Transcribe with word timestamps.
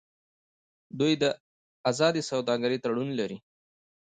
دوی 0.99 1.13
د 1.23 1.25
ازادې 1.91 2.21
سوداګرۍ 2.31 2.77
تړون 2.83 3.09
لري. 3.19 3.37